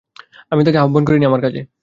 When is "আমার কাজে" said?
1.25-1.61